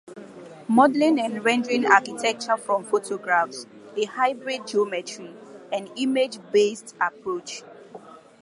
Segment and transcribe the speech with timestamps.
[0.67, 5.37] Modeling and rendering architecture from photographs: A hybrid geometry-
[5.71, 7.61] and image-based approach.